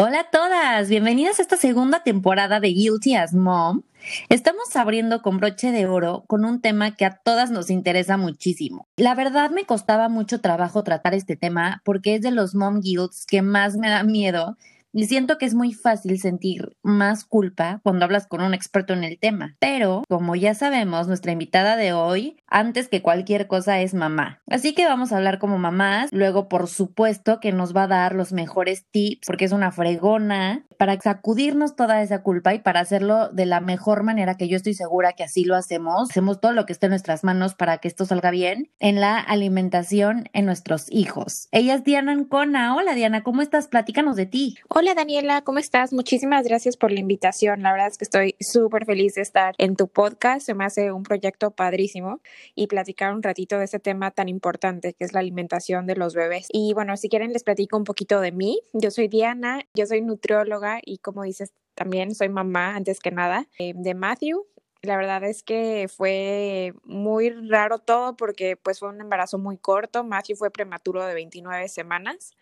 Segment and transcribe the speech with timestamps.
[0.00, 3.82] Hola a todas, bienvenidas a esta segunda temporada de Guilty as Mom.
[4.28, 8.86] Estamos abriendo con broche de oro con un tema que a todas nos interesa muchísimo.
[8.96, 13.26] La verdad me costaba mucho trabajo tratar este tema porque es de los mom guilts
[13.26, 14.56] que más me da miedo
[14.92, 19.04] y siento que es muy fácil sentir más culpa cuando hablas con un experto en
[19.04, 19.56] el tema.
[19.58, 24.40] Pero, como ya sabemos, nuestra invitada de hoy, antes que cualquier cosa, es mamá.
[24.48, 26.10] Así que vamos a hablar como mamás.
[26.12, 30.64] Luego, por supuesto, que nos va a dar los mejores tips, porque es una fregona,
[30.78, 34.74] para sacudirnos toda esa culpa y para hacerlo de la mejor manera que yo estoy
[34.74, 36.10] segura que así lo hacemos.
[36.10, 39.18] Hacemos todo lo que esté en nuestras manos para que esto salga bien en la
[39.18, 41.48] alimentación en nuestros hijos.
[41.50, 42.76] Ella es Diana Ancona.
[42.76, 43.66] Hola Diana, ¿cómo estás?
[43.68, 44.56] Platícanos de ti.
[44.68, 45.92] Hola Daniela, ¿cómo estás?
[45.92, 47.62] Muchísimas gracias por la invitación.
[47.62, 50.46] La verdad es que estoy súper feliz de estar en tu podcast.
[50.46, 52.20] Se me hace un proyecto padrísimo
[52.54, 56.14] y platicar un ratito de este tema tan importante que es la alimentación de los
[56.14, 56.48] bebés.
[56.52, 58.60] Y bueno, si quieren les platico un poquito de mí.
[58.72, 63.48] Yo soy Diana, yo soy nutrióloga y como dices, también soy mamá antes que nada
[63.58, 64.46] eh, de Matthew.
[64.82, 70.04] La verdad es que fue muy raro todo porque pues fue un embarazo muy corto.
[70.04, 72.32] Matthew fue prematuro de 29 semanas.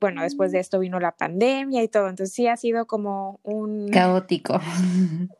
[0.00, 0.60] Bueno, después de mm.
[0.60, 2.08] esto vino la pandemia y todo.
[2.08, 3.90] Entonces sí ha sido como un...
[3.90, 4.60] Caótico.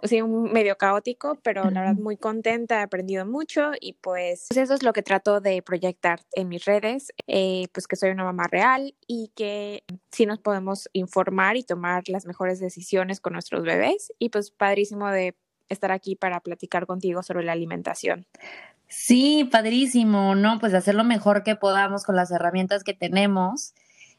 [0.02, 4.58] Sí, un medio caótico, pero la verdad muy contenta, he aprendido mucho y pues, pues,
[4.58, 8.24] eso es lo que trato de proyectar en mis redes, eh, pues que soy una
[8.24, 13.62] mamá real y que sí nos podemos informar y tomar las mejores decisiones con nuestros
[13.62, 15.36] bebés y pues padrísimo de
[15.69, 18.27] estar aquí para platicar contigo sobre la alimentación.
[18.89, 20.58] Sí, padrísimo, ¿no?
[20.58, 23.74] Pues hacer lo mejor que podamos con las herramientas que tenemos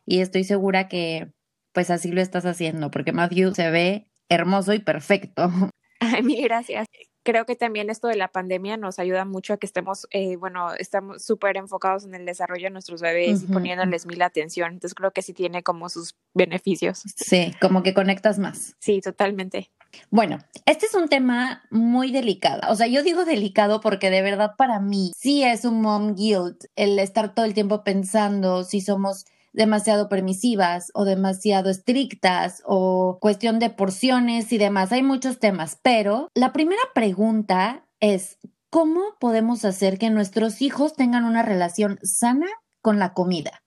[0.05, 1.31] y estoy segura que
[1.71, 5.49] pues así lo estás haciendo porque Matthew se ve hermoso y perfecto.
[5.99, 6.87] Ay, mil gracias
[7.27, 10.73] creo que también esto de la pandemia nos ayuda mucho a que estemos, eh, bueno,
[10.75, 14.71] estamos súper enfocados en el desarrollo de nuestros bebés y poniéndoles mil atención.
[14.71, 17.03] Entonces creo que sí tiene como sus beneficios.
[17.17, 18.77] Sí, como que conectas más.
[18.79, 19.69] Sí, totalmente.
[20.09, 22.61] Bueno, este es un tema muy delicado.
[22.69, 26.65] O sea, yo digo delicado porque de verdad para mí sí es un mom guilt
[26.75, 33.59] el estar todo el tiempo pensando si somos demasiado permisivas o demasiado estrictas o cuestión
[33.59, 34.91] de porciones y demás.
[34.91, 38.37] Hay muchos temas, pero la primera pregunta es,
[38.69, 42.47] ¿cómo podemos hacer que nuestros hijos tengan una relación sana
[42.81, 43.63] con la comida?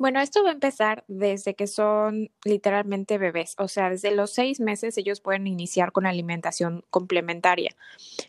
[0.00, 4.58] Bueno, esto va a empezar desde que son literalmente bebés, o sea, desde los seis
[4.58, 7.76] meses ellos pueden iniciar con alimentación complementaria.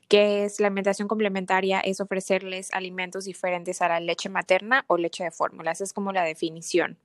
[0.09, 1.79] ¿Qué es la alimentación complementaria?
[1.79, 6.11] Es ofrecerles alimentos diferentes a la leche materna o leche de fórmula, esa es como
[6.11, 6.97] la definición.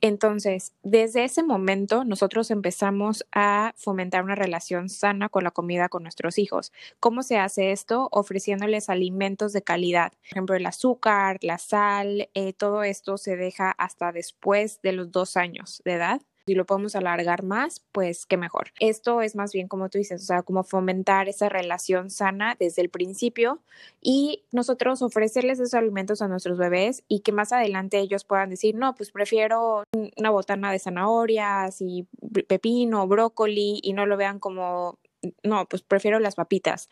[0.00, 6.04] Entonces, desde ese momento nosotros empezamos a fomentar una relación sana con la comida con
[6.04, 6.72] nuestros hijos.
[7.00, 8.08] ¿Cómo se hace esto?
[8.12, 10.12] Ofreciéndoles alimentos de calidad.
[10.12, 15.10] Por ejemplo, el azúcar, la sal, eh, todo esto se deja hasta después de los
[15.10, 18.72] dos años de edad si lo podemos alargar más, pues qué mejor.
[18.80, 22.80] Esto es más bien como tú dices, o sea, como fomentar esa relación sana desde
[22.82, 23.60] el principio
[24.00, 28.74] y nosotros ofrecerles esos alimentos a nuestros bebés y que más adelante ellos puedan decir,
[28.74, 29.84] no, pues prefiero
[30.16, 32.08] una botana de zanahorias y
[32.48, 34.98] pepino, brócoli y no lo vean como
[35.42, 36.88] no, pues prefiero las papitas.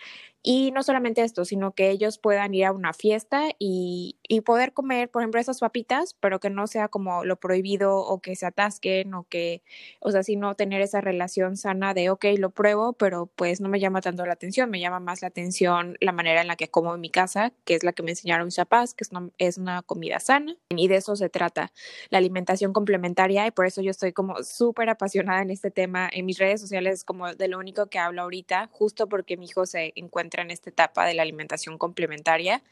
[0.48, 4.72] Y no solamente esto, sino que ellos puedan ir a una fiesta y, y, poder
[4.72, 8.46] comer, por ejemplo, esas papitas, pero que no sea como lo prohibido o que se
[8.46, 9.64] atasquen o que,
[9.98, 13.80] o sea, sino tener esa relación sana de, ok, lo pruebo, pero pues no me
[13.80, 16.94] llama tanto la atención, me llama más la atención la manera en la que como
[16.94, 19.58] en mi casa, que es la que me enseñaron mis papás, que es una, es
[19.58, 20.56] una comida sana.
[20.70, 21.72] Y de eso se trata,
[22.08, 26.08] la alimentación complementaria, y por eso yo estoy como súper apasionada en este tema.
[26.12, 29.66] En mis redes sociales como de lo único que hablo ahorita, justo porque mi hijo
[29.66, 32.62] se encuentra en esta etapa de la alimentación complementaria,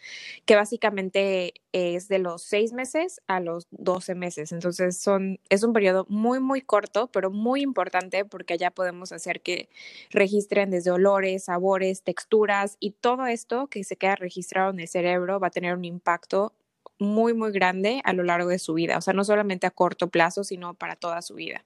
[0.44, 4.52] que básicamente es de los seis meses a los 12 meses.
[4.52, 9.40] Entonces son, es un periodo muy, muy corto, pero muy importante porque ya podemos hacer
[9.40, 9.68] que
[10.10, 15.40] registren desde olores, sabores, texturas y todo esto que se queda registrado en el cerebro
[15.40, 16.52] va a tener un impacto
[16.98, 20.08] muy, muy grande a lo largo de su vida, o sea, no solamente a corto
[20.08, 21.64] plazo, sino para toda su vida.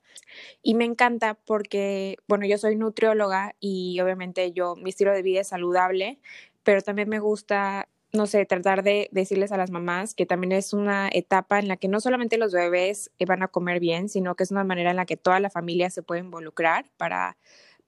[0.62, 5.40] Y me encanta porque, bueno, yo soy nutrióloga y obviamente yo, mi estilo de vida
[5.40, 6.19] es saludable,
[6.62, 10.72] pero también me gusta no sé, tratar de decirles a las mamás que también es
[10.72, 14.44] una etapa en la que no solamente los bebés van a comer bien, sino que
[14.44, 17.36] es una manera en la que toda la familia se puede involucrar para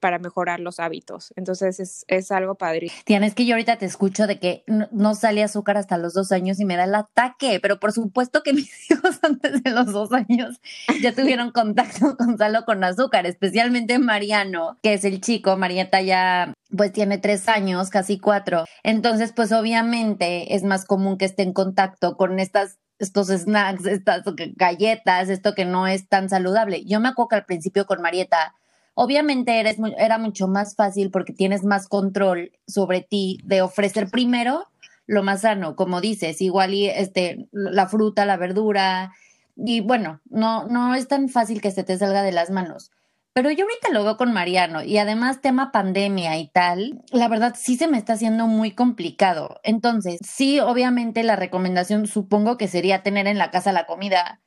[0.01, 1.33] para mejorar los hábitos.
[1.37, 2.91] Entonces es, es algo padre.
[3.05, 6.59] Tienes que yo ahorita te escucho de que no, sale azúcar hasta los dos años
[6.59, 10.11] y me da el ataque, pero por supuesto que mis hijos antes de los dos
[10.11, 10.59] años
[11.01, 16.53] ya tuvieron contacto con salo con azúcar, especialmente Mariano, que es el chico, Marieta ya
[16.75, 18.65] pues tiene tres años, casi cuatro.
[18.83, 24.23] Entonces, pues obviamente es más común que esté en contacto con estas estos snacks, estas
[24.55, 26.85] galletas, esto que no es tan saludable.
[26.85, 28.55] Yo me acuerdo que al principio con Marieta
[28.93, 29.63] Obviamente
[29.97, 34.67] era mucho más fácil porque tienes más control sobre ti de ofrecer primero
[35.07, 39.11] lo más sano, como dices, igual y este, la fruta, la verdura,
[39.55, 42.91] y bueno, no, no es tan fácil que se te salga de las manos.
[43.33, 47.55] Pero yo ahorita lo veo con Mariano y además tema pandemia y tal, la verdad
[47.57, 49.61] sí se me está haciendo muy complicado.
[49.63, 54.41] Entonces, sí, obviamente la recomendación supongo que sería tener en la casa la comida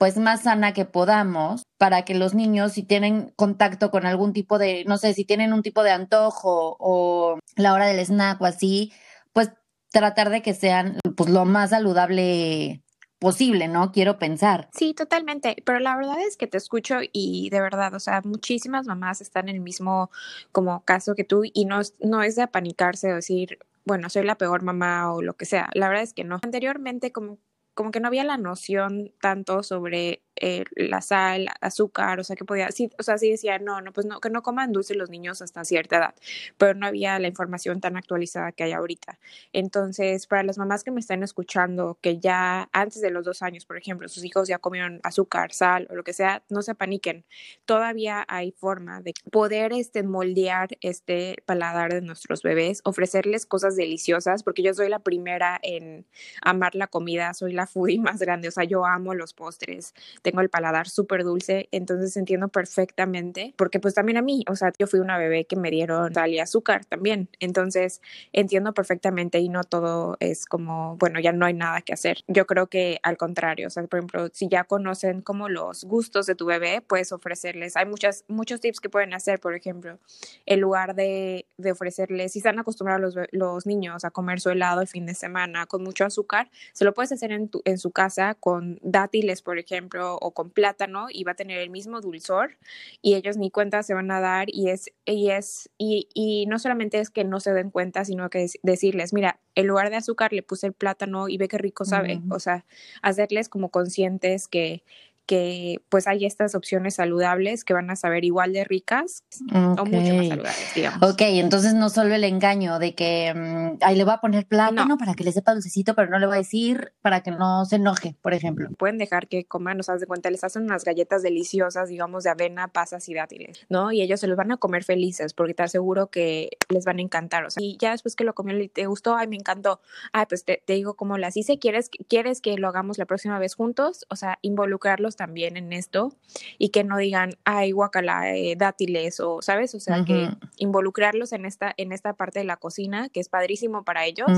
[0.00, 4.58] pues más sana que podamos para que los niños si tienen contacto con algún tipo
[4.58, 8.46] de, no sé, si tienen un tipo de antojo o la hora del snack o
[8.46, 8.94] así,
[9.34, 9.50] pues
[9.92, 12.82] tratar de que sean pues lo más saludable
[13.18, 13.92] posible, ¿no?
[13.92, 14.70] Quiero pensar.
[14.72, 18.86] Sí, totalmente, pero la verdad es que te escucho y de verdad, o sea, muchísimas
[18.86, 20.10] mamás están en el mismo
[20.50, 24.38] como caso que tú y no, no es de apanicarse o decir, bueno, soy la
[24.38, 25.68] peor mamá o lo que sea.
[25.74, 26.38] La verdad es que no.
[26.42, 27.36] Anteriormente como
[27.80, 32.44] como que no había la noción tanto sobre eh, la sal, azúcar, o sea, que
[32.44, 35.10] podía, sí, o sea, sí decía, no, no, pues no, que no coman dulce los
[35.10, 36.14] niños hasta cierta edad,
[36.58, 39.18] pero no había la información tan actualizada que hay ahorita.
[39.52, 43.66] Entonces, para las mamás que me están escuchando, que ya antes de los dos años,
[43.66, 47.24] por ejemplo, sus hijos ya comieron azúcar, sal o lo que sea, no se paniquen.
[47.64, 54.42] Todavía hay forma de poder este, moldear este paladar de nuestros bebés, ofrecerles cosas deliciosas,
[54.42, 56.06] porque yo soy la primera en
[56.42, 59.94] amar la comida, soy la foodie más grande, o sea, yo amo los postres
[60.30, 64.72] tengo el paladar súper dulce, entonces entiendo perfectamente, porque pues también a mí, o sea,
[64.78, 68.00] yo fui una bebé que me dieron sal y azúcar también, entonces
[68.32, 72.18] entiendo perfectamente y no todo es como, bueno, ya no hay nada que hacer.
[72.28, 76.26] Yo creo que al contrario, o sea, por ejemplo, si ya conocen como los gustos
[76.26, 79.98] de tu bebé, puedes ofrecerles, hay muchas, muchos tips que pueden hacer, por ejemplo,
[80.46, 84.80] en lugar de, de ofrecerles, si están acostumbrados los, los niños a comer su helado
[84.80, 87.90] el fin de semana con mucho azúcar, se lo puedes hacer en, tu, en su
[87.90, 92.58] casa con dátiles, por ejemplo, o con plátano y va a tener el mismo dulzor
[93.02, 96.58] y ellos ni cuenta se van a dar y es, y es, y, y no
[96.58, 99.96] solamente es que no se den cuenta, sino que es decirles, mira, en lugar de
[99.96, 102.64] azúcar le puse el plátano y ve qué rico sabe, o sea,
[103.02, 104.82] hacerles como conscientes que,
[105.30, 109.22] que pues hay estas opciones saludables que van a saber igual de ricas
[109.52, 111.08] o mucho más saludables, digamos.
[111.08, 114.98] Ok, entonces no solo el engaño de que mm, ahí le voy a poner plátano
[114.98, 117.76] para que le sepa dulcecito, pero no le voy a decir para que no se
[117.76, 118.70] enoje, por ejemplo.
[118.76, 122.30] Pueden dejar que coman, no sabes de cuenta, les hacen unas galletas deliciosas, digamos, de
[122.30, 123.92] avena, pasas y dátiles, ¿no?
[123.92, 127.02] Y ellos se los van a comer felices porque te aseguro que les van a
[127.02, 129.80] encantar, o sea, y ya después que lo comió y te gustó, ay, me encantó,
[130.12, 133.38] ay, pues te, te digo cómo las hice, ¿quieres, ¿quieres que lo hagamos la próxima
[133.38, 134.06] vez juntos?
[134.08, 136.14] O sea, involucrarlos también en esto
[136.56, 139.74] y que no digan, ay, guacala, eh, dátiles o, ¿sabes?
[139.74, 143.84] O sea, que involucrarlos en esta, en esta parte de la cocina, que es padrísimo
[143.84, 144.30] para ellos,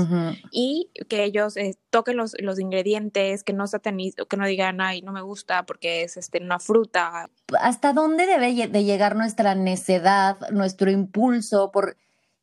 [0.51, 3.63] y que ellos eh, toquen los, los ingredientes, que no
[4.29, 7.29] que no digan, ay, no me gusta porque es este, una fruta.
[7.61, 11.95] ¿Hasta dónde debe de llegar nuestra necedad, nuestro impulso por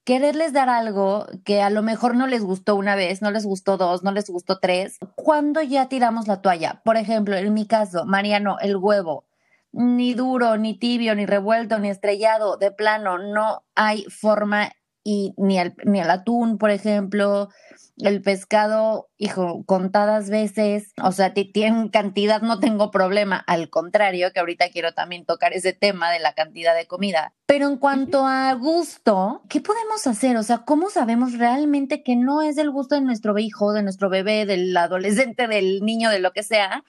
[0.05, 3.77] quererles dar algo que a lo mejor no les gustó una vez, no les gustó
[3.77, 6.81] dos, no les gustó tres, cuando ya tiramos la toalla?
[6.85, 9.25] Por ejemplo, en mi caso, Mariano, el huevo,
[9.73, 14.73] ni duro, ni tibio, ni revuelto, ni estrellado, de plano, no hay forma
[15.11, 17.49] y ni el, ni atún, por ejemplo,
[17.97, 24.39] el pescado, hijo, contadas veces, o sea, tienen cantidad, no tengo problema, al contrario, que
[24.39, 27.35] ahorita quiero también tocar ese tema de la cantidad de comida.
[27.47, 30.37] Pero en cuanto a gusto, ¿qué podemos hacer?
[30.37, 34.11] O sea, ¿cómo sabemos realmente que no es el gusto de nuestro hijo, de nuestro
[34.11, 36.85] bebé, del adolescente, del niño, de lo que sea?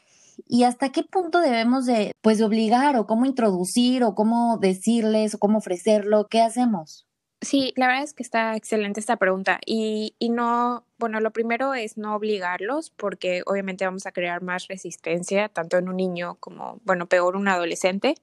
[0.47, 5.39] y hasta qué punto debemos de pues obligar o cómo introducir o cómo decirles o
[5.39, 7.05] cómo ofrecerlo, ¿qué hacemos?
[7.41, 11.74] Sí, la verdad es que está excelente esta pregunta y, y no, bueno, lo primero
[11.74, 16.79] es no obligarlos porque obviamente vamos a crear más resistencia tanto en un niño como,
[16.83, 18.13] bueno, peor un adolescente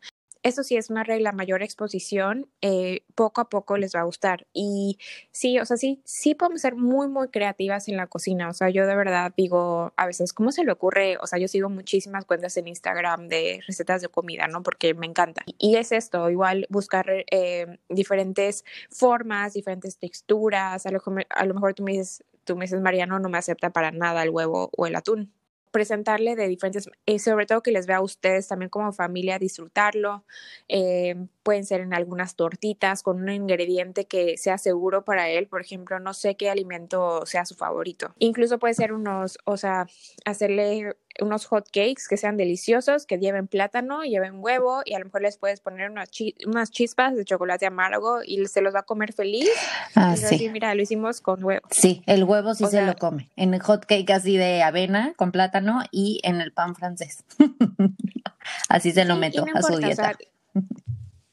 [0.42, 4.46] eso sí es una regla, mayor exposición, eh, poco a poco les va a gustar.
[4.52, 4.98] Y
[5.30, 8.48] sí, o sea, sí, sí podemos ser muy, muy creativas en la cocina.
[8.48, 11.18] O sea, yo de verdad digo, a veces, ¿cómo se le ocurre?
[11.20, 14.62] O sea, yo sigo muchísimas cuentas en Instagram de recetas de comida, ¿no?
[14.62, 15.44] Porque me encanta.
[15.58, 20.86] Y es esto, igual buscar eh, diferentes formas, diferentes texturas.
[20.86, 23.70] A lo, a lo mejor tú me dices, tú me dices, Mariano no me acepta
[23.70, 25.32] para nada el huevo o el atún
[25.70, 29.38] presentarle de diferentes, y eh, sobre todo que les vea a ustedes también como familia
[29.38, 30.24] disfrutarlo.
[30.68, 31.14] Eh,
[31.48, 35.46] pueden ser en algunas tortitas con un ingrediente que sea seguro para él.
[35.46, 38.14] Por ejemplo, no sé qué alimento sea su favorito.
[38.18, 39.86] Incluso puede ser unos, o sea,
[40.26, 45.06] hacerle unos hot cakes que sean deliciosos, que lleven plátano, lleven huevo y a lo
[45.06, 46.10] mejor les puedes poner unas,
[46.44, 49.48] unas chispas de chocolate amargo y se los va a comer feliz.
[49.94, 50.50] Ah, sí.
[50.50, 51.66] mira, lo hicimos con huevo.
[51.70, 53.30] Sí, el huevo sí se lo come.
[53.36, 57.24] En el hot cake así de avena con plátano y en el pan francés.
[58.68, 60.14] así se lo meto a su dieta.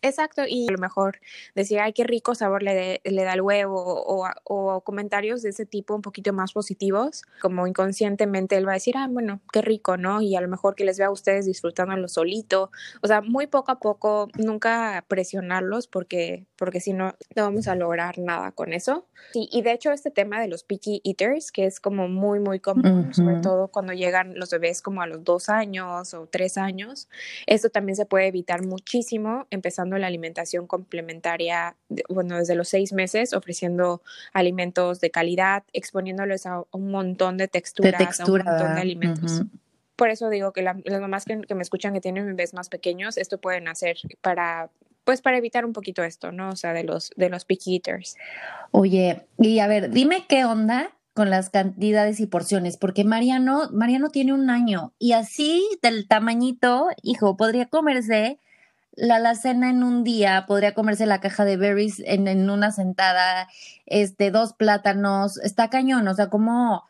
[0.05, 1.19] Exacto, y a lo mejor
[1.55, 5.65] decir, ay, qué rico sabor le, le da el huevo, o, o, comentarios de ese
[5.65, 9.97] tipo un poquito más positivos, como inconscientemente él va a decir, ah, bueno, qué rico,
[9.97, 10.21] ¿no?
[10.21, 12.69] Y a lo mejor que les vea a ustedes disfrutándolo solito,
[13.01, 17.73] o sea, muy poco a poco, nunca presionarlos porque, porque si no, no vamos a
[17.73, 19.07] lograr nada con eso.
[19.33, 22.59] Sí, y de hecho este tema de los picky eaters, que es como muy, muy
[22.59, 27.09] común, sobre todo cuando llegan los bebés como a los dos años o tres años,
[27.47, 31.75] esto también se puede evitar muchísimo empezando la alimentación complementaria,
[32.09, 34.01] bueno, desde los seis meses, ofreciendo
[34.33, 39.43] alimentos de calidad, exponiéndoles a un montón de texturas, a un montón de alimentos.
[39.95, 43.39] Por eso digo que las mamás que, me escuchan que tienen bebés más pequeños, esto
[43.39, 44.69] pueden hacer para
[45.05, 46.49] pues para evitar un poquito esto, ¿no?
[46.49, 48.17] O sea, de los de los picky eaters.
[48.71, 54.09] Oye, y a ver, dime qué onda con las cantidades y porciones, porque Mariano, Mariano
[54.09, 58.41] tiene un año y así del tamañito, hijo, podría comerse
[58.95, 63.47] la alacena en un día, podría comerse la caja de berries en, en, una sentada,
[63.85, 66.83] este, dos plátanos, está cañón, o sea, como,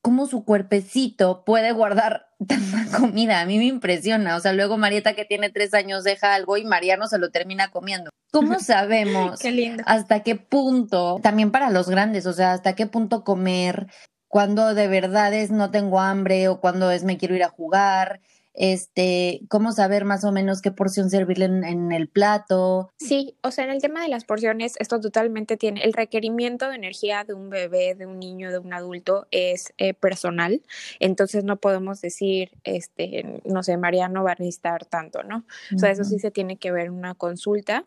[0.00, 5.14] como su cuerpecito puede guardar tanta comida, a mí me impresiona, o sea, luego Marieta
[5.14, 8.10] que tiene tres años deja algo y Mariano se lo termina comiendo.
[8.32, 9.40] ¿Cómo sabemos
[9.84, 13.88] hasta qué punto, también para los grandes, o sea, hasta qué punto comer,
[14.28, 18.20] cuando de verdad es no tengo hambre o cuando es me quiero ir a jugar?
[18.56, 22.90] Este, cómo saber más o menos qué porción servirle en, el plato.
[22.98, 26.76] Sí, o sea, en el tema de las porciones, esto totalmente tiene, el requerimiento de
[26.76, 30.62] energía de un bebé, de un niño, de un adulto es eh, personal,
[30.98, 35.44] entonces no podemos decir, este, no sé, Mariano va a necesitar tanto, ¿no?
[35.74, 37.86] O sea, eso sí se tiene que ver en una consulta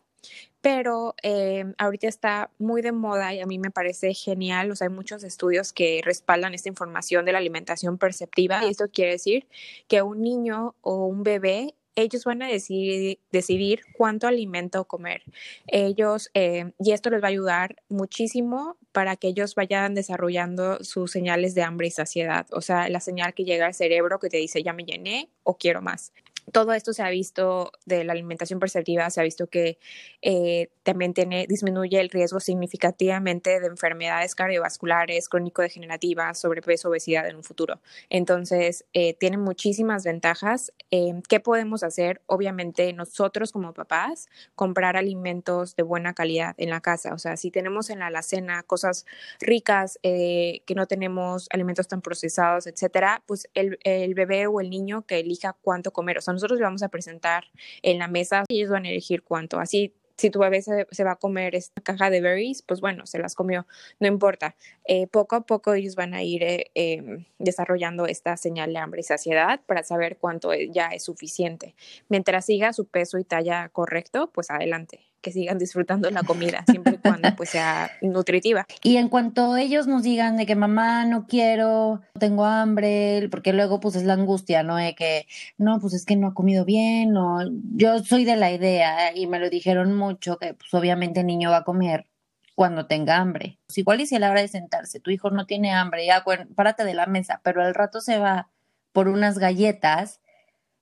[0.60, 4.90] pero eh, ahorita está muy de moda y a mí me parece genial, o hay
[4.90, 9.46] muchos estudios que respaldan esta información de la alimentación perceptiva y esto quiere decir
[9.88, 15.22] que un niño o un bebé ellos van a decidir, decidir cuánto alimento comer.
[15.66, 21.10] Ellos, eh, y esto les va a ayudar muchísimo para que ellos vayan desarrollando sus
[21.10, 24.36] señales de hambre y saciedad, o sea, la señal que llega al cerebro que te
[24.36, 26.12] dice ya me llené o quiero más
[26.52, 29.78] todo esto se ha visto de la alimentación perceptiva, se ha visto que
[30.22, 37.44] eh, también tiene, disminuye el riesgo significativamente de enfermedades cardiovasculares, crónico-degenerativas, sobrepeso, obesidad en un
[37.44, 37.80] futuro.
[38.08, 40.72] Entonces, eh, tiene muchísimas ventajas.
[40.90, 42.22] Eh, ¿Qué podemos hacer?
[42.26, 47.14] Obviamente, nosotros como papás, comprar alimentos de buena calidad en la casa.
[47.14, 49.06] O sea, si tenemos en la alacena cosas
[49.40, 55.02] ricas, que no tenemos alimentos tan procesados, etcétera, pues el, el, bebé o el niño
[55.06, 56.18] que elija cuánto comer.
[56.18, 57.44] O sea, nosotros le vamos a presentar
[57.82, 59.60] en la mesa y ellos van a elegir cuánto.
[59.60, 63.18] Así, si tu bebé se, va a comer esta caja de berries, pues bueno, se
[63.18, 63.66] las comió,
[63.98, 64.54] no importa.
[64.84, 69.00] Eh, poco a poco ellos van a ir eh, em, desarrollando esta señal de hambre
[69.00, 71.74] y saciedad para saber cuánto ya es suficiente.
[72.08, 76.94] Mientras siga su peso y talla correcto, pues adelante que sigan disfrutando la comida, siempre
[76.94, 78.66] y cuando pues sea nutritiva.
[78.82, 83.80] Y en cuanto ellos nos digan de que mamá no quiero, tengo hambre, porque luego
[83.80, 84.76] pues es la angustia, ¿no?
[84.76, 85.26] De que
[85.58, 87.40] no, pues es que no ha comido bien, o
[87.74, 91.50] yo soy de la idea y me lo dijeron mucho que pues obviamente el niño
[91.50, 92.06] va a comer
[92.54, 93.58] cuando tenga hambre.
[93.66, 96.24] Pues igual y si a la hora de sentarse tu hijo no tiene hambre, ya
[96.54, 98.48] párate de la mesa, pero al rato se va
[98.92, 100.20] por unas galletas,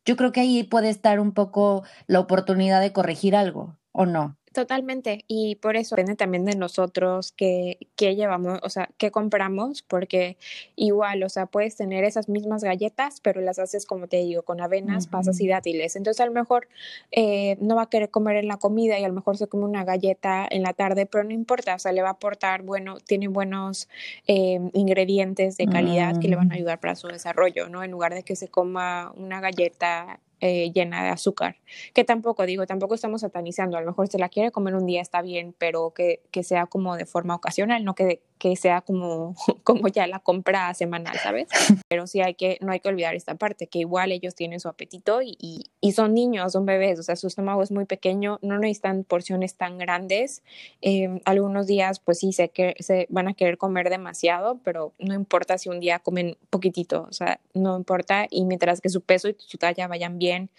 [0.05, 4.37] yo creo que ahí puede estar un poco la oportunidad de corregir algo o no.
[4.53, 9.83] Totalmente, y por eso depende también de nosotros qué, qué llevamos, o sea, qué compramos,
[9.83, 10.39] porque
[10.75, 14.61] igual, o sea, puedes tener esas mismas galletas, pero las haces, como te digo, con
[14.61, 15.97] avenas, pasas y dátiles.
[15.97, 16.69] Entonces, a lo mejor
[17.11, 19.65] eh, no va a querer comer en la comida y a lo mejor se come
[19.65, 22.99] una galleta en la tarde, pero no importa, o sea, le va a aportar, bueno,
[22.99, 23.89] tiene buenos
[24.27, 26.59] eh, ingredientes de calidad que le van a mm.
[26.59, 27.83] ayudar para su desarrollo, ¿no?
[27.83, 31.57] En lugar de que se coma una galleta eh, llena de azúcar,
[31.95, 35.01] que tampoco digo, tampoco estamos satanizando, a lo mejor se la quiere comer un día
[35.01, 39.35] está bien, pero que, que sea como de forma ocasional, no que que sea como,
[39.65, 41.49] como ya la compra semanal, ¿sabes?
[41.89, 44.69] Pero sí hay que, no hay que olvidar esta parte, que igual ellos tienen su
[44.69, 45.37] apetito y,
[45.81, 49.57] y, son niños, son bebés, o sea, su estómago es muy pequeño, no necesitan porciones
[49.57, 50.43] tan grandes.
[50.81, 55.15] Em, algunos días, pues sí, sé que se van a querer comer demasiado, pero no
[55.15, 58.27] importa si un día comen poquitito, o sea, no importa.
[58.31, 60.51] Y mientras que su peso y su talla vayan bien,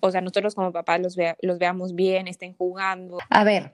[0.00, 3.18] o sea, nosotros como papás los, los veamos bien, estén jugando.
[3.30, 3.72] A ver,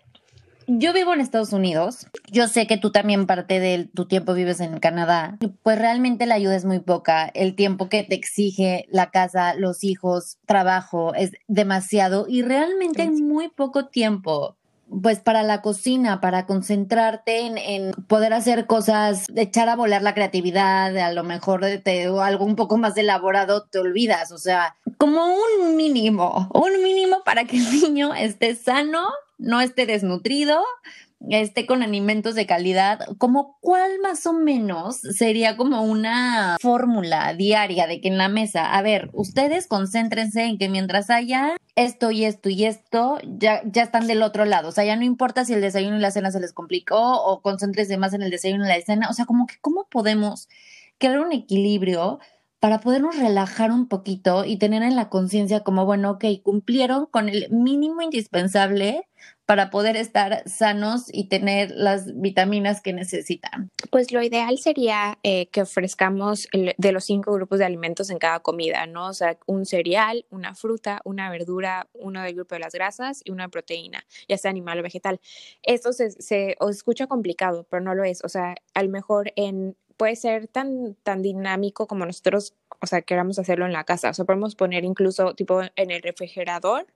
[0.67, 2.07] yo vivo en Estados Unidos.
[2.31, 5.39] Yo sé que tú también parte de tu tiempo vives en Canadá.
[5.63, 7.31] Pues realmente la ayuda es muy poca.
[7.35, 13.11] El tiempo que te exige la casa, los hijos, trabajo es demasiado y realmente hay
[13.11, 14.57] muy poco tiempo
[15.01, 20.97] pues para la cocina, para concentrarte en, poder hacer cosas, echar a volar la creatividad,
[20.99, 25.25] a lo mejor de o algo un poco más elaborado te olvidas, o sea, como
[25.25, 29.09] un mínimo, un mínimo para que el niño esté sano,
[29.43, 30.63] no esté desnutrido,
[31.29, 37.87] esté con alimentos de calidad, como cuál más o menos sería como una fórmula diaria
[37.87, 42.25] de que en la mesa, a ver, ustedes concéntrense en que mientras haya esto y
[42.25, 45.53] esto y esto, ya, ya están del otro lado, o sea, ya no importa si
[45.53, 48.69] el desayuno y la cena se les complicó o concéntrense más en el desayuno y
[48.69, 50.49] la cena, o sea, como que cómo podemos
[50.99, 52.21] crear un equilibrio
[52.63, 57.29] para podernos relajar un poquito y tener en la conciencia como, bueno, ok, cumplieron con
[57.29, 59.09] el mínimo indispensable
[59.47, 63.71] para poder estar sanos y tener las vitaminas que necesitan?
[63.91, 68.41] Pues lo ideal sería eh, que ofrezcamos de los cinco grupos de alimentos en cada
[68.41, 69.09] comida, ¿no?
[69.09, 73.31] O sea, un cereal, una fruta, una verdura, uno del grupo de las grasas y
[73.31, 75.21] una proteína, ya sea animal o vegetal.
[75.63, 78.25] Esto se, se os escucha complicado, pero no lo es.
[78.25, 83.03] O sea, a lo mejor en puede ser tan, tan dinámico como nosotros, o sea,
[83.03, 84.11] queramos hacerlo en la casa.
[84.11, 86.89] O sea, podemos poner incluso tipo en el refrigerador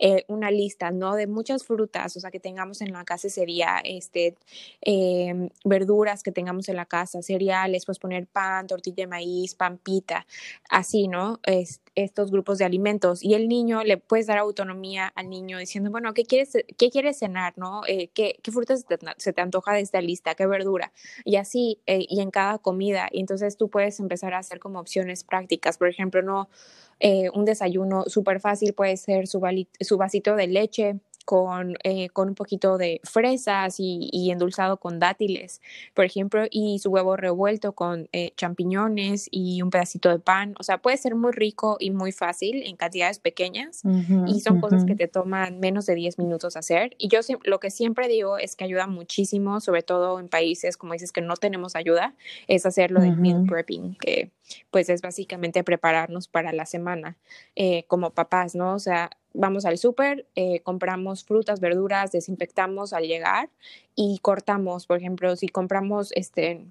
[0.00, 1.14] eh, una lista, ¿no?
[1.14, 4.34] De muchas frutas, o sea, que tengamos en la casa sería este,
[4.80, 10.26] em, verduras que tengamos en la casa, cereales, pues poner pan, tortilla de maíz, pampita,
[10.68, 11.38] así, ¿no?
[11.44, 13.22] Es, estos grupos de alimentos.
[13.22, 17.18] Y el niño, le puedes dar autonomía al niño diciendo, bueno, ¿qué quieres, qué quieres
[17.18, 17.82] cenar, no?
[17.86, 18.86] Eh, ¿qué, ¿qué, frutas
[19.16, 20.34] se te, antoja de esta lista?
[20.34, 20.92] ¿Qué verdura?
[21.24, 23.08] Y así, eh, y en cada comida.
[23.10, 25.78] Y entonces tú puedes empezar a hacer como opciones prácticas.
[25.78, 26.48] Por ejemplo, no
[27.00, 29.40] eh, un desayuno súper fácil puede ser su,
[29.80, 35.60] su vasito de leche con, eh, con un poquito de fresas y, endulzado con dátiles,
[35.92, 40.54] por ejemplo, y su huevo revuelto con eh, champiñones y un pedacito de pan.
[40.58, 43.82] O sea, puede ser muy rico y muy fácil en cantidades pequeñas
[44.26, 46.96] y son cosas que te toman menos de 10 minutos hacer.
[46.96, 50.94] Y yo lo que siempre digo es que ayuda muchísimo, sobre todo en países, como
[50.94, 52.14] dices, que no tenemos ayuda,
[52.46, 54.30] es hacer lo del meal prepping, que
[54.70, 57.18] pues es básicamente prepararnos para la semana
[57.54, 58.72] eh, como papás, ¿no?
[58.74, 63.50] O sea, vamos al súper, eh, compramos frutas, verduras, desinfectamos al llegar
[63.94, 66.66] y cortamos, por ejemplo, si compramos, este,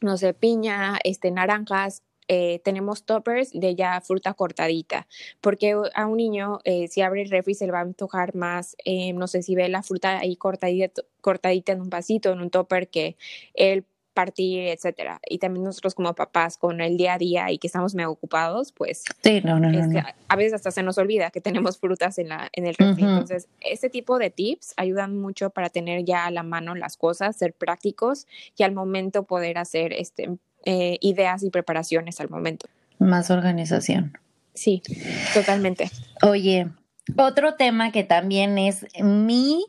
[0.00, 5.06] no sé, piña, este, naranjas, eh, tenemos toppers de ya fruta cortadita,
[5.42, 8.76] porque a un niño eh, si abre el refri se le va a antojar más,
[9.14, 12.88] no sé si ve la fruta ahí cortadita, cortadita en un vasito, en un topper
[12.88, 13.16] que
[13.52, 15.20] él partir, etcétera.
[15.28, 18.72] Y también nosotros como papás con el día a día y que estamos medio ocupados,
[18.72, 19.68] pues sí, no, no,
[20.28, 23.02] a veces hasta se nos olvida que tenemos frutas en, la, en el refri.
[23.02, 27.36] Entonces, este tipo de tips ayudan mucho para tener ya a la mano las cosas,
[27.36, 32.66] ser prácticos y al momento poder hacer este, eh, ideas y preparaciones al momento.
[32.98, 34.16] Más organización.
[34.54, 34.82] Sí,
[35.34, 35.90] totalmente.
[36.22, 36.68] Oye,
[37.16, 39.66] otro tema que también es mi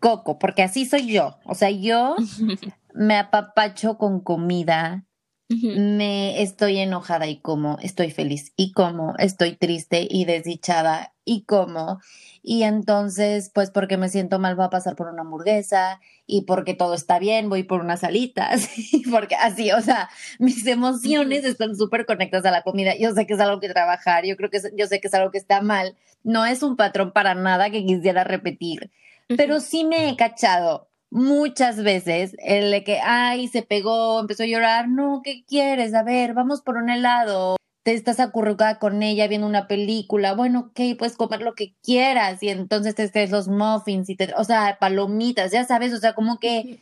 [0.00, 1.38] coco, porque así soy yo.
[1.44, 2.16] O sea, yo
[2.96, 5.04] me apapacho con comida,
[5.48, 12.00] me estoy enojada y como, estoy feliz y como, estoy triste y desdichada y como.
[12.42, 16.74] Y entonces, pues porque me siento mal, voy a pasar por una hamburguesa y porque
[16.74, 20.08] todo está bien, voy por unas alitas y porque así, o sea,
[20.40, 22.94] mis emociones están súper conectadas a la comida.
[22.98, 25.30] Yo sé que es algo que trabajar, yo creo que yo sé que es algo
[25.30, 25.96] que está mal.
[26.24, 28.90] No es un patrón para nada que quisiera repetir,
[29.28, 34.46] pero sí me he cachado muchas veces el de que, ay, se pegó, empezó a
[34.46, 35.94] llorar, no, ¿qué quieres?
[35.94, 37.56] A ver, vamos por un helado.
[37.82, 42.42] Te estás acurrucada con ella viendo una película, bueno, ok, puedes comer lo que quieras
[42.42, 46.14] y entonces te estés los muffins y te, o sea, palomitas, ya sabes, o sea,
[46.14, 46.80] como que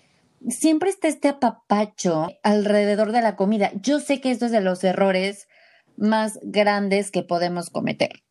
[0.49, 3.71] siempre está este apapacho alrededor de la comida.
[3.83, 5.47] Yo sé que esto es de los errores
[5.97, 8.23] más grandes que podemos cometer.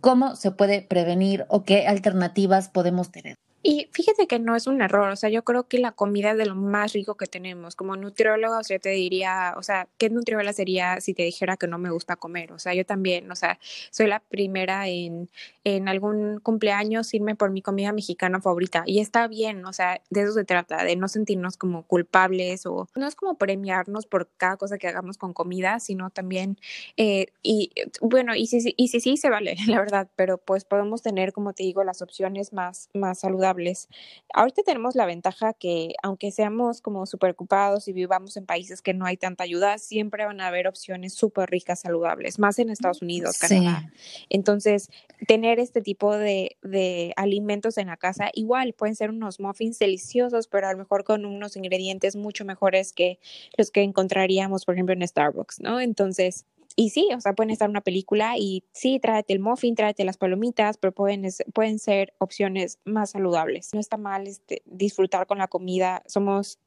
[0.00, 3.36] ¿Cómo se puede prevenir o qué alternativas podemos tener?
[3.62, 6.38] Y fíjate que no es un error, o sea, yo creo que la comida es
[6.38, 7.76] de lo más rico que tenemos.
[7.76, 11.66] Como nutrióloga, o sea, te diría, o sea, ¿qué nutrióloga sería si te dijera que
[11.66, 12.52] no me gusta comer?
[12.52, 13.58] O sea, yo también, o sea,
[13.90, 15.28] soy la primera en,
[15.64, 18.82] en algún cumpleaños irme por mi comida mexicana favorita.
[18.86, 22.88] Y está bien, o sea, de eso se trata, de no sentirnos como culpables o
[22.96, 26.56] no es como premiarnos por cada cosa que hagamos con comida, sino también,
[26.96, 31.02] eh, y bueno, y sí, y sí, sí, se vale, la verdad, pero pues podemos
[31.02, 33.49] tener, como te digo, las opciones más, más saludables
[34.32, 38.94] Ahorita tenemos la ventaja que aunque seamos como súper ocupados y vivamos en países que
[38.94, 43.02] no hay tanta ayuda, siempre van a haber opciones súper ricas, saludables, más en Estados
[43.02, 43.92] Unidos, Canadá.
[44.28, 44.90] Entonces,
[45.26, 50.46] tener este tipo de, de alimentos en la casa, igual pueden ser unos muffins deliciosos,
[50.48, 53.18] pero a lo mejor con unos ingredientes mucho mejores que
[53.56, 55.80] los que encontraríamos, por ejemplo, en Starbucks, ¿no?
[55.80, 56.46] Entonces,
[56.80, 60.16] y sí, o sea, pueden estar una película y sí, tráete el muffin, tráete las
[60.16, 63.68] palomitas, pero pueden, pueden ser opciones más saludables.
[63.74, 66.02] No está mal este, disfrutar con la comida.
[66.06, 66.58] Somos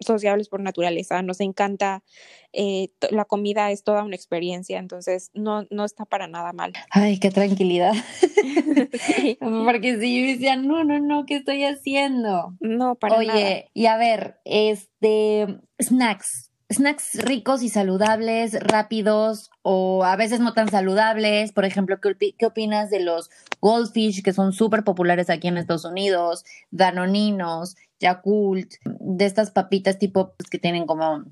[0.00, 2.02] sociables por naturaleza, nos encanta,
[2.52, 6.72] eh, la comida es toda una experiencia, entonces no, no está para nada mal.
[6.90, 7.92] Ay, qué tranquilidad.
[9.64, 12.56] Porque si yo decía, no, no, no, ¿qué estoy haciendo?
[12.58, 13.38] No, para Oye, nada.
[13.38, 20.54] Oye, y a ver, este, snacks, snacks ricos y saludables, rápidos o a veces no
[20.54, 21.52] tan saludables.
[21.52, 23.30] Por ejemplo, ¿qué, opinas de los
[23.60, 26.44] goldfish que son súper populares aquí en Estados Unidos?
[26.70, 31.24] Danoninos, Yakult, de estas papitas tipo pues, que tienen como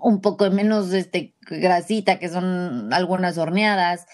[0.00, 4.06] un poco menos este, grasita, que son algunas horneadas.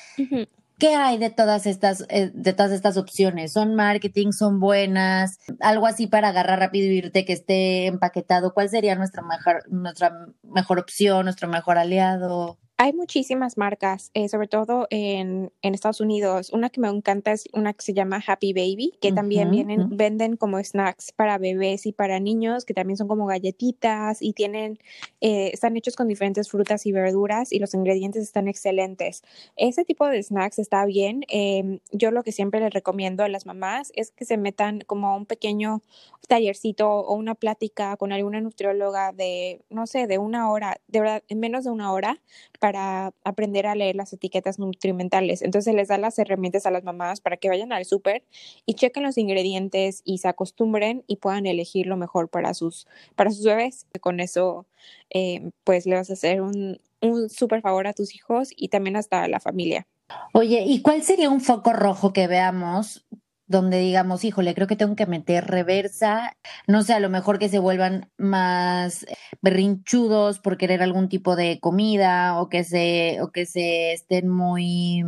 [0.79, 3.53] ¿Qué hay de todas estas, eh, de todas estas opciones?
[3.53, 4.33] ¿Son marketing?
[4.33, 5.39] ¿Son buenas?
[5.61, 8.53] Algo así para agarrar rápido y irte que esté empaquetado.
[8.53, 10.13] ¿Cuál sería nuestra mejor, nuestra
[10.43, 12.59] mejor opción, nuestro mejor aliado?
[12.79, 16.51] Hay muchísimas marcas, eh, sobre todo en, en, Estados Unidos.
[16.53, 19.51] Una que me encanta es una que se llama Happy Baby, que uh -huh, también
[19.51, 19.97] vienen, uh -huh.
[19.97, 24.79] venden como snacks para bebés y para niños, que también son como galletitas y tienen,
[25.23, 29.23] eh, están hechos con diferentes frutas y verduras y los ingredientes están excelentes.
[29.57, 31.25] Ese tipo de snacks está bien.
[31.29, 35.09] Eh, yo lo que siempre les recomiendo a las mamás es que se metan como
[35.09, 35.81] a un pequeño
[36.29, 41.23] tallercito o una plática con alguna nutrióloga de, no sé, de una hora, de verdad,
[41.29, 42.21] en menos de una hora
[42.67, 45.41] para aprender a leer las etiquetas nutrimentales.
[45.41, 48.25] Entonces les da las herramientas a las mamás para que vayan al súper
[48.65, 53.31] y chequen los ingredientes y se acostumbren y puedan elegir lo mejor para sus, para
[53.31, 53.87] sus bebés.
[54.01, 54.67] Con eso,
[55.11, 58.97] eh, pues le vas a hacer un, un súper favor a tus hijos y también
[58.97, 59.87] hasta a la familia.
[60.33, 63.07] Oye, ¿y cuál sería un foco rojo que veamos
[63.47, 67.49] donde digamos, híjole, creo que tengo que meter reversa, no sé, a lo mejor que
[67.49, 69.07] se vuelvan más
[69.41, 75.05] berrinchudos por querer algún tipo de comida o que se, o que se estén muy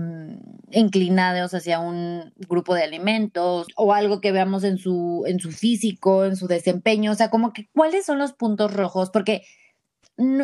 [0.70, 6.24] inclinados hacia un grupo de alimentos o algo que veamos en su, en su físico,
[6.24, 9.42] en su desempeño, o sea, como que cuáles son los puntos rojos, porque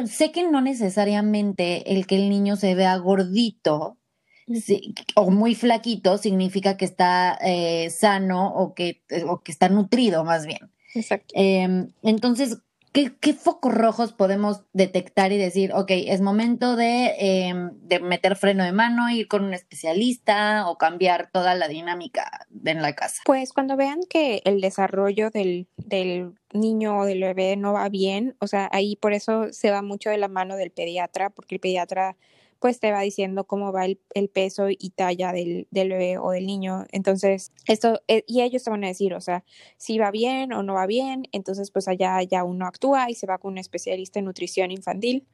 [0.06, 3.98] sé que no necesariamente el que el niño se vea gordito
[4.46, 10.24] Sí, o muy flaquito significa que está eh, sano o que, o que está nutrido
[10.24, 10.70] más bien.
[10.94, 11.34] Exacto.
[11.36, 12.58] Eh, entonces,
[12.92, 18.36] ¿qué, ¿qué, focos rojos podemos detectar y decir, ok, es momento de, eh, de, meter
[18.36, 23.22] freno de mano, ir con un especialista o cambiar toda la dinámica en la casa?
[23.24, 28.36] Pues cuando vean que el desarrollo del, del niño o del bebé no va bien,
[28.38, 31.60] o sea, ahí por eso se va mucho de la mano del pediatra, porque el
[31.60, 32.16] pediatra
[32.60, 36.30] pues te va diciendo cómo va el, el peso y talla del, del, bebé o
[36.30, 36.86] del niño.
[36.92, 39.44] Entonces, esto, eh, y ellos te van a decir, o sea,
[39.76, 43.26] si va bien o no va bien, entonces pues allá ya uno actúa y se
[43.26, 45.26] va con un especialista en nutrición infantil.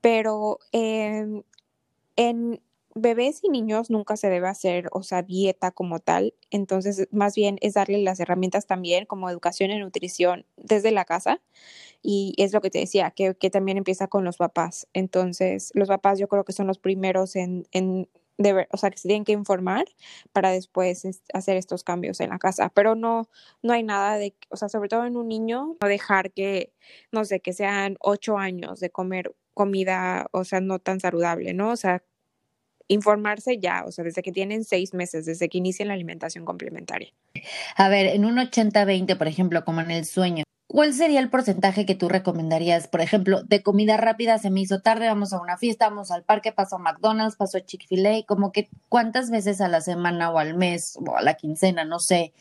[0.00, 1.42] Pero eh,
[2.16, 2.60] en
[2.96, 6.34] bebés y niños nunca se debe hacer, o sea, dieta como tal.
[6.50, 11.42] Entonces, más bien es darle las herramientas también como educación en nutrición desde la casa
[12.02, 14.88] y es lo que te decía, que, que, también empieza con los papás.
[14.94, 18.98] Entonces, los papás yo creo que son los primeros en, en deber, o sea, que
[18.98, 19.84] se tienen que informar
[20.32, 22.70] para después hacer estos cambios en la casa.
[22.74, 23.28] Pero no,
[23.62, 26.72] no hay nada de, o sea, sobre todo en un niño, no dejar que,
[27.12, 31.70] no sé, que sean ocho años de comer comida, o sea, no tan saludable, ¿no?
[31.72, 32.02] O sea,
[32.88, 37.12] informarse ya, o sea, desde que tienen seis meses, desde que inician la alimentación complementaria.
[37.76, 41.86] A ver, en un 80-20, por ejemplo, como en el sueño, ¿cuál sería el porcentaje
[41.86, 42.88] que tú recomendarías?
[42.88, 46.22] Por ejemplo, de comida rápida se me hizo tarde, vamos a una fiesta, vamos al
[46.22, 50.38] parque, paso a McDonald's, paso a Chick-fil-A, como que cuántas veces a la semana o
[50.38, 52.32] al mes o a la quincena, no sé,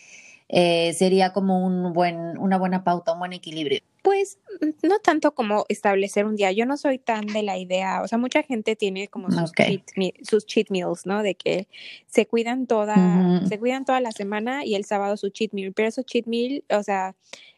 [0.49, 3.81] eh, sería como un buen, una buena pauta, un buen equilibrio.
[4.05, 4.37] Pues
[4.83, 6.51] no tanto como establecer un día.
[6.51, 9.81] Yo no soy tan de la idea, o sea, mucha gente tiene como sus, cheat,
[10.21, 11.23] sus cheat, meals, ¿no?
[11.23, 11.67] De que
[12.05, 15.73] se cuidan toda, se cuidan toda la semana y el sábado su cheat meal.
[15.73, 17.15] Pero eso cheat meal, o sea,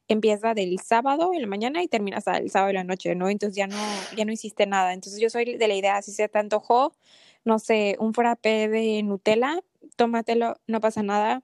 [0.08, 3.28] empieza del sábado en la mañana y termina hasta el sábado en la noche, ¿no?
[3.28, 3.76] Entonces ya no,
[4.16, 4.94] ya no hiciste nada.
[4.94, 6.96] Entonces yo soy de la idea, si se te antojó,
[7.44, 9.60] no sé, un frappé de Nutella,
[9.98, 11.44] tómatelo, no pasa nada,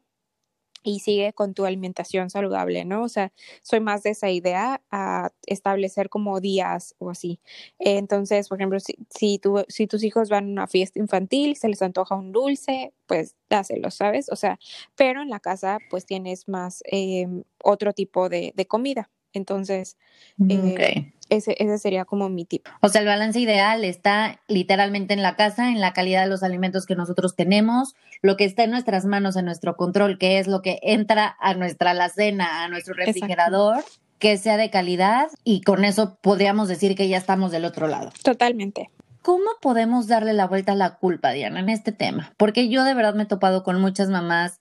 [0.84, 3.04] y sigue con tu alimentación saludable, ¿no?
[3.04, 7.40] O sea, soy más de esa idea a establecer como días o así.
[7.80, 11.82] Entonces, por ejemplo, si, si, si tus hijos van a una fiesta infantil, se les
[11.82, 14.30] antoja un dulce, pues dáselo, ¿sabes?
[14.30, 14.60] O sea,
[14.96, 19.10] pero en la casa pues tienes más em, otro tipo de, de comida.
[19.34, 19.98] Entonces,
[20.38, 22.68] mm, eh, ese, ese, sería como mi tip.
[22.82, 26.44] O sea, el balance ideal está literalmente en la casa, en la calidad de los
[26.44, 30.48] alimentos que nosotros tenemos, lo que está en nuestras manos, en nuestro control, que es
[30.48, 33.84] lo que entra a nuestra alacena, a nuestro refrigerador.
[34.20, 38.12] que sea de calidad y con eso podríamos decir que ya estamos del otro lado.
[38.24, 38.90] Totalmente.
[39.22, 42.34] ¿Cómo podemos darle la vuelta a la culpa, Diana, en este tema?
[42.38, 44.60] Porque yo de verdad me he topado con muchas mamás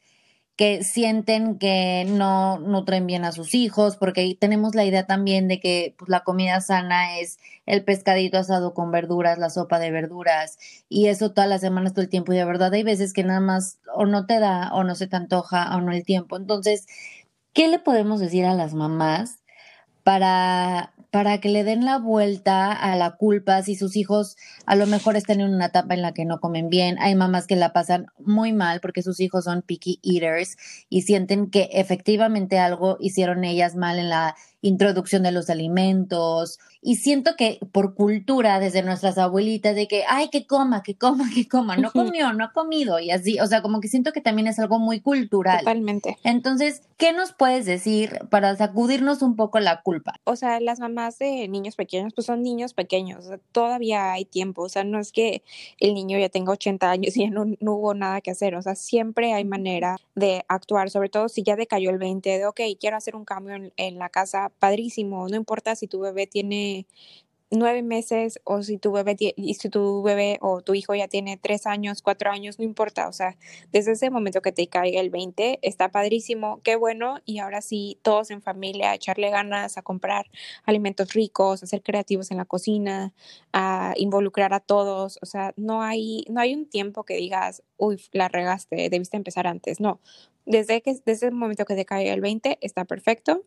[0.62, 5.59] que sienten que no nutren bien a sus hijos, porque tenemos la idea también de
[5.59, 10.59] que pues, la comida sana es el pescadito asado con verduras, la sopa de verduras,
[10.88, 13.40] y eso todas las semanas, todo el tiempo, y de verdad hay veces que nada
[13.40, 16.37] más o no te da, o no se te antoja, o no el tiempo.
[16.37, 16.87] Entonces,
[17.53, 19.40] ¿qué le podemos decir a las mamás
[20.05, 24.87] para para que le den la vuelta a la culpa si sus hijos a lo
[24.87, 26.96] mejor están en una etapa en la que no comen bien.
[27.01, 30.57] Hay mamás que la pasan muy mal porque sus hijos son picky eaters
[30.88, 36.59] y sienten que efectivamente algo hicieron ellas mal en la introducción de los alimentos.
[36.81, 41.31] Y siento que por cultura, desde nuestras abuelitas, de que, ay, que coma, que coma,
[41.33, 44.20] que coma, no comió, no ha comido, y así, o sea, como que siento que
[44.20, 45.61] también es algo muy cultural.
[45.61, 46.18] Totalmente.
[46.25, 50.14] Entonces, ¿qué nos puedes decir para sacudirnos un poco la culpa?
[50.25, 54.68] O sea, las mamás de niños pequeños, pues son niños pequeños, todavía hay tiempo, o
[54.68, 55.42] sea, no es que
[55.79, 58.62] el niño ya tenga 80 años y ya no, no hubo nada que hacer, o
[58.62, 62.61] sea, siempre hay manera de actuar, sobre todo si ya decayó el 20 de, ok,
[62.81, 66.86] quiero hacer un cambio en la casa, padrísimo, no importa si tu bebé tiene
[67.52, 71.36] nueve meses o si tu bebé y si tu bebé o tu hijo ya tiene
[71.36, 73.36] tres años, cuatro años, no importa, o sea,
[73.72, 77.98] desde ese momento que te caiga el 20, está padrísimo, qué bueno, y ahora sí,
[78.02, 80.30] todos en familia, echarle ganas a comprar
[80.64, 83.12] alimentos ricos, a ser creativos en la cocina,
[83.52, 88.00] a involucrar a todos, o sea, no hay, no hay un tiempo que digas, uy,
[88.12, 90.00] la regaste, debiste empezar antes, no,
[90.46, 93.44] desde que desde el momento que te caiga el 20 está perfecto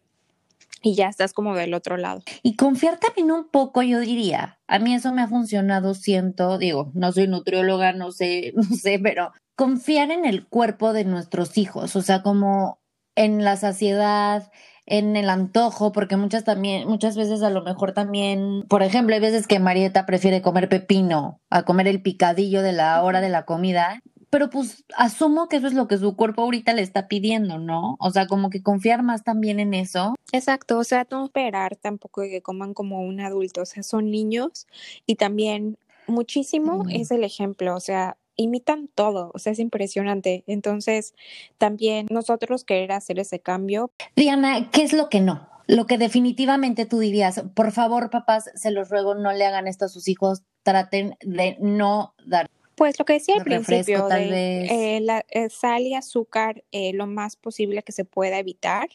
[0.82, 2.22] y ya estás como del otro lado.
[2.44, 4.60] Y confiar también un poco, yo diría.
[4.68, 9.00] A mí eso me ha funcionado, siento, digo, no soy nutrióloga, no sé, no sé,
[9.00, 12.80] pero confiar en el cuerpo de nuestros hijos, o sea, como
[13.16, 14.52] en la saciedad,
[14.86, 19.22] en el antojo, porque muchas también, muchas veces a lo mejor también, por ejemplo, hay
[19.22, 23.46] veces que Marieta prefiere comer pepino a comer el picadillo de la hora de la
[23.46, 24.02] comida
[24.36, 27.96] pero pues asumo que eso es lo que su cuerpo ahorita le está pidiendo, ¿no?
[28.02, 30.14] O sea, como que confiar más también en eso.
[30.34, 34.68] Exacto, o sea, no esperar tampoco que coman como un adulto, o sea, son niños
[35.06, 40.44] y también muchísimo es el ejemplo, o sea, imitan todo, o sea, es impresionante.
[40.48, 41.16] Entonces,
[41.58, 43.90] también nosotros querer hacer ese cambio.
[44.18, 45.48] Diana, ¿qué es lo que no?
[45.66, 49.86] Lo que definitivamente tú dirías, por favor, papás, se los ruego, no le hagan esto
[49.86, 55.00] a sus hijos, traten de no dar pues lo que decía al principio, de, eh,
[55.02, 58.90] la, eh, sal y azúcar eh, lo más posible que se pueda evitar.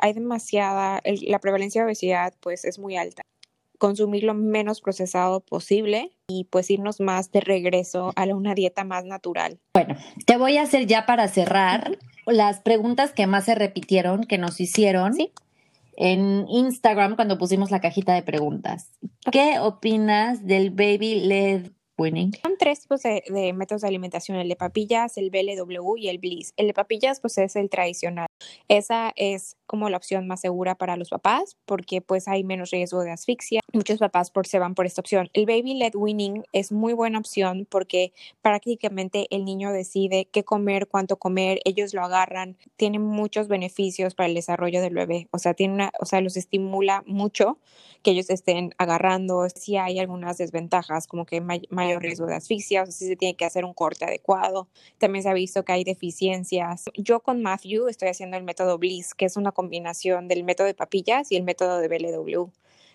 [0.00, 3.22] hay demasiada, la prevalencia de obesidad pues es muy alta.
[3.78, 9.04] Consumir lo menos procesado posible y pues irnos más de regreso a una dieta más
[9.04, 9.58] natural.
[9.74, 14.38] Bueno, te voy a hacer ya para cerrar las preguntas que más se repitieron, que
[14.38, 15.14] nos hicieron.
[15.96, 18.90] en Instagram cuando pusimos la cajita de preguntas.
[19.30, 21.70] ¿Qué opinas del baby led
[22.42, 26.52] son tres tipos de, métodos de alimentación, el de papillas, el BLW y el Bliss.
[26.56, 28.26] El de papillas pues es el tradicional.
[28.68, 33.00] Esa es como la opción más segura para los papás porque pues hay menos riesgo
[33.00, 33.60] de asfixia.
[33.72, 35.30] Muchos papás por, se van por esta opción.
[35.32, 40.88] El Baby Led Winning es muy buena opción porque prácticamente el niño decide qué comer,
[40.88, 45.28] cuánto comer, ellos lo agarran, tiene muchos beneficios para el desarrollo del bebé.
[45.30, 47.58] O sea, tiene una, o sea, los estimula mucho
[48.02, 49.46] que ellos estén agarrando.
[49.54, 53.36] Si hay algunas desventajas como que mayor riesgo de asfixia, o sea, si se tiene
[53.36, 54.68] que hacer un corte adecuado.
[54.98, 56.84] También se ha visto que hay deficiencias.
[56.94, 60.74] Yo con Matthew estoy haciendo el método Bliss, que es una combinación del método de
[60.74, 62.50] papillas y el método de BLW.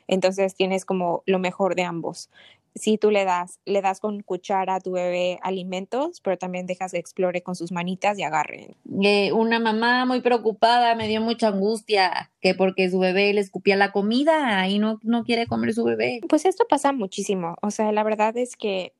[0.08, 2.30] Entonces tienes como lo mejor de ambos.
[2.76, 6.92] si tú le das, le das con cuchara a tu bebé alimentos, pero también dejas
[6.92, 8.76] que explore con sus manitas y agarre.
[9.02, 13.76] Eh, una mamá muy preocupada me dio mucha angustia que porque su bebé le escupía
[13.78, 16.20] la comida y no, no quiere comer su bebé.
[16.30, 17.56] Pues esto pasa muchísimo.
[17.64, 18.94] O sea, la verdad es que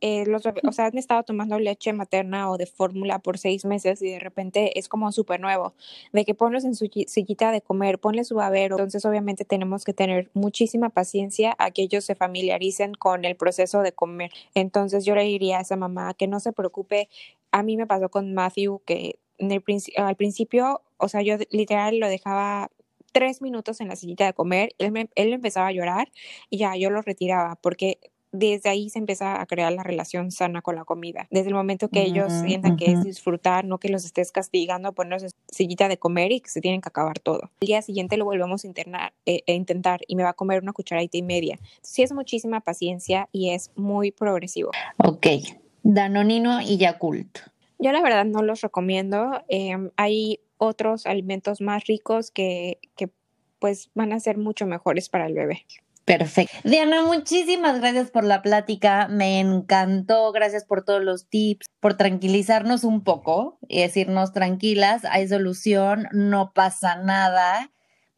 [0.00, 4.00] eh, los o sea, han estado tomando leche materna o de fórmula por seis meses
[4.00, 5.74] y de repente es como súper nuevo,
[6.12, 8.76] de que ponlos en su sillita de comer, ponle su babero.
[8.76, 13.82] Entonces, obviamente, tenemos que tener muchísima paciencia a que ellos se familiaricen con el proceso
[13.82, 14.30] de comer.
[14.54, 17.08] Entonces, yo le diría a esa mamá que no se preocupe.
[17.52, 19.18] A mí me pasó con Matthew que
[19.96, 22.70] al principio, o sea, yo literal lo dejaba
[23.12, 26.12] tres minutos en la sillita de comer, él, él empezaba a llorar
[26.48, 27.98] y ya yo lo retiraba porque
[28.32, 31.26] desde ahí se empieza a crear la relación sana con la comida.
[31.30, 35.28] Desde el momento que ellos sientan que es disfrutar, no que los estés castigando, ponerse
[35.48, 37.50] sillita de comer y que se tienen que acabar todo.
[37.60, 40.62] El día siguiente lo volvemos a internar, eh, e intentar y me va a comer
[40.62, 41.58] una cucharadita y media.
[41.82, 44.70] Sí es muchísima paciencia y es muy progresivo.
[44.98, 45.26] Ok,
[45.82, 47.38] Danonino y Yakult.
[47.78, 49.42] Yo la verdad no los recomiendo.
[49.48, 53.08] Em, hay otros alimentos más ricos que, que
[53.58, 55.64] pues van a ser mucho mejores para el bebé.
[56.18, 56.56] Perfecto.
[56.64, 59.08] Diana, muchísimas gracias por la plática.
[59.08, 60.32] Me encantó.
[60.32, 66.52] Gracias por todos los tips, por tranquilizarnos un poco y decirnos tranquilas, hay solución, no
[66.52, 67.70] pasa nada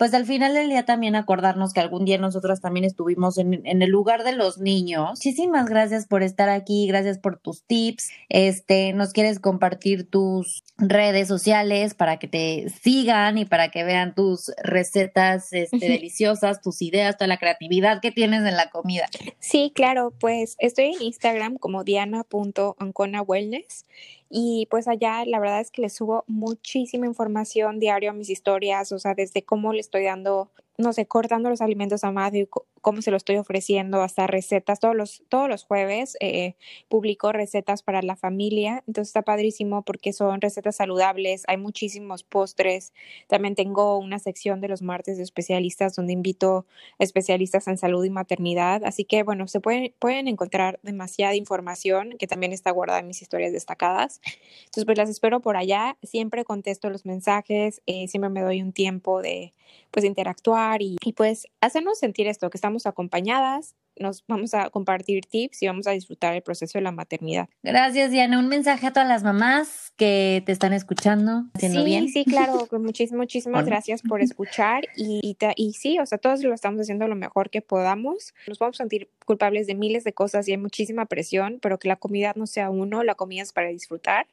[0.02, 3.88] pues al final del día también acordarnos que algún día nosotras también estuvimos en, el
[3.88, 5.10] lugar de los niños.
[5.10, 8.10] Muchísimas gracias por estar aquí, gracias por tus tips.
[8.28, 14.16] Este, nos quieres compartir tus redes sociales para que te sigan y para que vean
[14.16, 19.08] tus recetas este, deliciosas, tus ideas, toda la creatividad que tienes en la comida.
[19.38, 23.84] Sí, claro, pues estoy en Instagram como diana.anconawellness
[24.34, 28.90] y pues allá la verdad es que les subo muchísima información diario a mis historias,
[28.90, 32.48] o sea, desde cómo le estoy dando no sé, cortando los alimentos a y
[32.80, 34.80] cómo se lo estoy ofreciendo, hasta recetas.
[34.80, 36.54] Todos los, todos los jueves eh,
[36.88, 42.92] publico recetas para la familia, entonces está padrísimo porque son recetas saludables, hay muchísimos postres.
[43.28, 46.66] También tengo una sección de los martes de especialistas donde invito
[46.98, 48.82] especialistas en salud y maternidad.
[48.84, 53.22] Así que, bueno, se pueden, pueden encontrar demasiada información que también está guardada en mis
[53.22, 54.20] historias destacadas.
[54.64, 55.96] Entonces, pues las espero por allá.
[56.02, 59.52] Siempre contesto los mensajes, eh, siempre me doy un tiempo de
[59.90, 65.24] pues interactuar y, y pues hacernos sentir esto, que estamos acompañadas, nos vamos a compartir
[65.26, 67.48] tips y vamos a disfrutar el proceso de la maternidad.
[67.62, 68.38] Gracias, Diana.
[68.38, 72.08] Un mensaje a todas las mamás que te están escuchando, sí, bien.
[72.08, 72.66] Sí, claro.
[72.72, 77.16] muchísimas, muchísimas gracias por escuchar y, y, sí, o sea, todos lo estamos haciendo lo
[77.16, 78.34] mejor que podamos.
[78.46, 81.88] Nos vamos a sentir culpables de miles de cosas y hay muchísima presión, pero que
[81.88, 84.26] la comida no sea uno, la comida es para disfrutar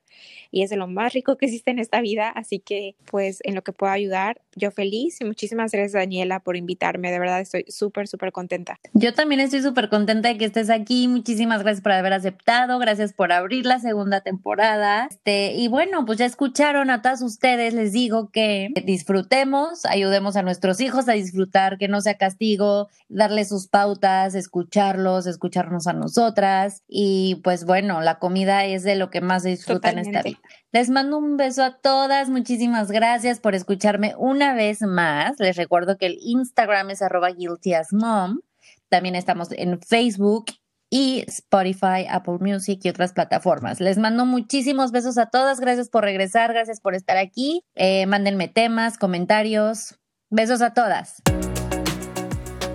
[0.51, 3.55] y es de lo más rico que existe en esta vida, así que pues en
[3.55, 7.65] lo que pueda ayudar, yo feliz y muchísimas gracias Daniela por invitarme, de verdad estoy
[7.67, 8.79] súper, súper contenta.
[8.93, 11.07] Yo también estoy súper contenta de que estés aquí.
[11.07, 12.77] Muchísimas gracias por haber aceptado.
[12.77, 15.07] Gracias por abrir la segunda temporada.
[15.09, 17.73] Este, y bueno, pues ya escucharon a todas ustedes.
[17.73, 23.49] Les digo que disfrutemos, ayudemos a nuestros hijos a disfrutar, que no sea castigo, darles
[23.49, 26.83] sus pautas, escucharlos, escucharnos a nosotras.
[26.87, 30.37] Y pues bueno, la comida es de lo que más se disfruta en esta vida.
[30.71, 32.29] Les mando un beso a todas.
[32.29, 35.39] Muchísimas gracias por escucharme una vez más.
[35.39, 38.41] Les recuerdo que el Instagram es arroba guilty as mom.
[38.89, 40.45] También estamos en Facebook
[40.89, 43.79] y Spotify, Apple Music y otras plataformas.
[43.79, 45.59] Les mando muchísimos besos a todas.
[45.59, 47.63] Gracias por regresar, gracias por estar aquí.
[47.75, 49.95] Eh, mándenme temas, comentarios.
[50.31, 51.21] Besos a todas.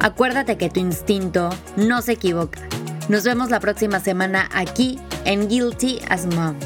[0.00, 2.61] Acuérdate que tu instinto no se equivoca.
[3.09, 6.57] Nos vemos la próxima semana aquí en Guilty as Mom.